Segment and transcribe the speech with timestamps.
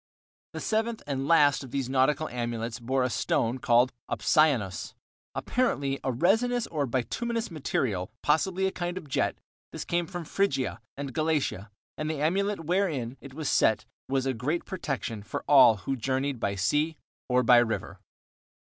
[0.53, 4.95] The seventh and last of these nautical amulets bore a stone called opsianos,
[5.35, 9.37] apparently a resinous or bituminous material, possibly a kind of jet;
[9.71, 11.69] this came from Phrygia and Galatia,
[11.99, 16.39] and the amulet wherein it was set was a great protection for all who journeyed
[16.39, 16.97] by sea
[17.29, 17.99] or by river.